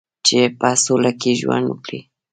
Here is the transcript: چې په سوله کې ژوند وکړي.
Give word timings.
چې 0.27 0.39
په 0.59 0.69
سوله 0.83 1.11
کې 1.21 1.31
ژوند 1.41 1.65
وکړي. 1.67 1.99